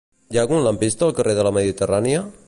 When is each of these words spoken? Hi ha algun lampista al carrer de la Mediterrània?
Hi 0.35 0.37
ha 0.39 0.43
algun 0.43 0.63
lampista 0.67 1.05
al 1.09 1.13
carrer 1.19 1.35
de 1.39 1.43
la 1.49 1.53
Mediterrània? 1.59 2.25